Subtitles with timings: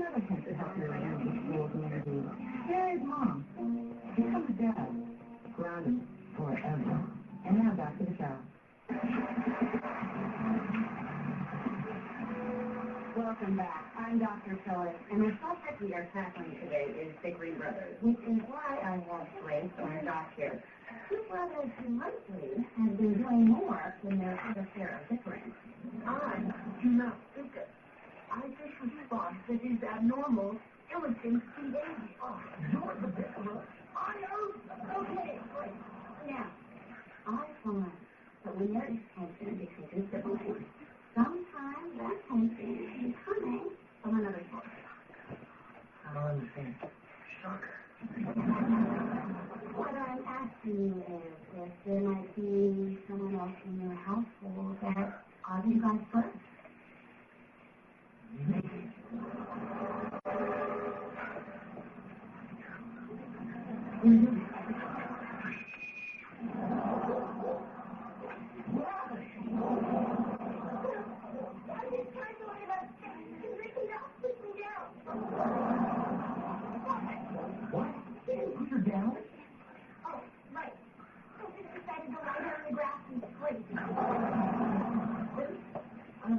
[0.00, 2.24] another place to help your animal school community.
[2.68, 3.44] Gary's mom.
[4.16, 4.88] Becomes dad.
[5.56, 6.00] Grounded
[6.36, 7.04] forever.
[7.44, 8.36] And now back to the show.
[13.16, 13.92] Welcome back.
[13.98, 14.56] I'm Dr.
[14.64, 18.80] Phyllis, and the subject we are tackling today is the Green Brothers, which is why
[18.80, 20.62] I have placed on a doc here.
[21.10, 25.52] Two brothers who lately have been doing more than their other share of difference.
[26.06, 26.40] I
[26.82, 27.68] do not think it.
[28.32, 28.70] I just
[29.50, 30.54] to these abnormal,
[30.94, 31.82] irritant behavior.
[32.22, 32.38] Oh,
[32.70, 33.66] you're the better.
[33.98, 34.54] I know.
[35.02, 35.74] Okay, great.
[36.30, 36.46] Now,
[37.26, 37.90] I find
[38.44, 40.62] that when there is tension between siblings,
[41.16, 44.70] sometimes that tension is coming from another source.
[46.06, 46.74] I don't understand.
[47.42, 47.74] Shocker.
[49.74, 55.26] What I'm asking you is if there might be someone else in your household that
[55.42, 56.38] causes you guys first.
[58.32, 58.90] Mm-hmm.
[59.10, 60.20] What?
[60.22, 60.70] Put her down?
[60.70, 61.42] Oh, right.
[61.50, 61.90] I just decided
[62.20, 63.89] to lie down on the grass and sleep.
[64.02, 64.06] I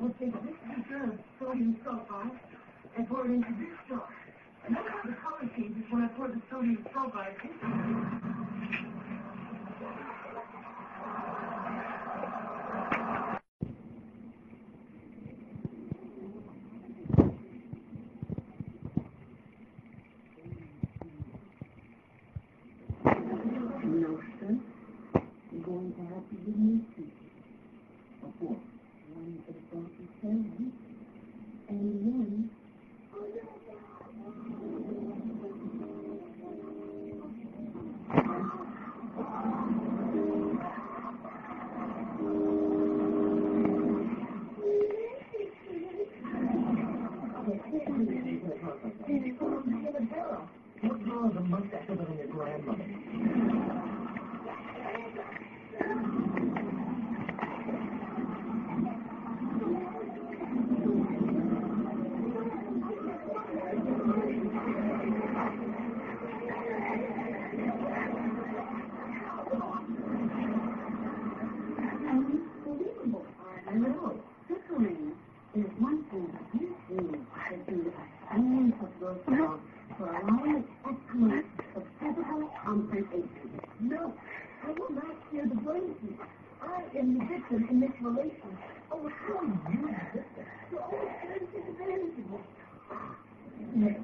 [0.01, 2.39] will take this pitcher of sodium sulfide
[2.97, 4.30] and pour it into this jar.
[4.71, 7.73] The color changes when I pour the sodium sulfide into it.
[25.65, 26.81] Going to have to give you
[51.11, 52.85] What's wrong with the mustache other than your grandmother?
[73.67, 73.73] I
[75.53, 76.31] is one thing.
[76.53, 79.61] You two should be ashamed of yourselves
[79.97, 81.45] for allowing excellence
[81.75, 83.59] of physical confrontation.
[83.81, 84.13] No,
[84.63, 86.17] I will not hear the blame.
[87.01, 88.53] Am the victim in this relation.
[88.91, 90.45] Oh, how are you the victim?
[90.69, 92.37] You're always trying to take advantage of me.
[93.73, 93.97] Nick,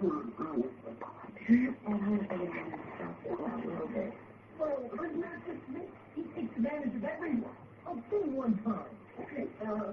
[0.00, 0.96] on, honestly.
[1.44, 4.16] Do you ever allow yourself to go a little bit?
[4.58, 5.84] Well, but not just me.
[6.16, 7.52] He takes advantage of everyone.
[7.84, 8.88] Oh, say one time.
[9.20, 9.92] Okay, uh,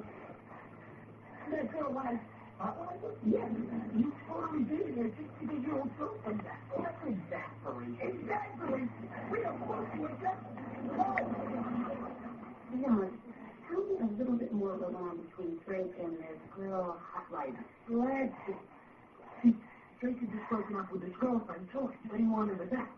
[1.52, 2.16] that girl was
[2.56, 3.04] spotlight?
[3.28, 3.52] Yes,
[4.00, 6.64] you totally did it just to get your old girlfriend back.
[6.72, 8.00] Oh, that's exasperate.
[8.00, 8.88] Exasperate?
[9.28, 10.50] We don't want to adjust.
[12.70, 13.18] Leon,
[13.68, 14.74] tell me a little bit more
[15.66, 16.98] Drake and this girl,
[17.32, 17.66] Rider.
[17.88, 18.32] Glad.
[19.42, 19.56] See,
[20.02, 22.92] Drake had just broken up with his girlfriend, Joy, but he wanted her back.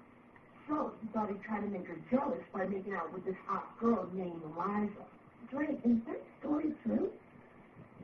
[0.67, 3.77] So he thought he'd try to make her jealous by making out with this hot
[3.79, 5.05] girl named Eliza.
[5.51, 7.09] Drake, is that story true?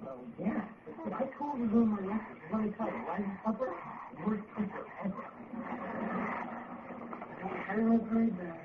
[0.04, 0.62] Well, yeah.
[1.04, 2.38] But I told her my lecture.
[2.52, 3.74] Let me tell you, Eliza Tupper,
[4.26, 5.26] worst teacher ever.
[7.70, 8.62] I love her there.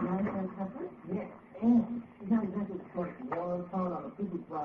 [0.00, 0.86] Eliza Tupper?
[1.12, 1.28] Yes,
[1.62, 4.10] and she's not exactly the sort of one phone on a